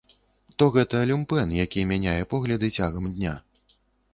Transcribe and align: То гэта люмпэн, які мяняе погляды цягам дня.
То 0.61 0.67
гэта 0.75 1.01
люмпэн, 1.11 1.53
які 1.65 1.83
мяняе 1.91 2.17
погляды 2.33 2.73
цягам 2.79 3.05
дня. 3.19 3.37